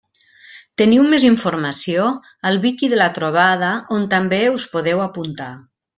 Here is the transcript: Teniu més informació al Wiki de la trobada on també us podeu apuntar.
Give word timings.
Teniu 0.81 1.03
més 1.11 1.25
informació 1.27 2.07
al 2.51 2.57
Wiki 2.65 2.91
de 2.95 2.99
la 3.03 3.11
trobada 3.19 3.69
on 3.99 4.09
també 4.15 4.41
us 4.55 4.67
podeu 4.77 5.05
apuntar. 5.09 5.53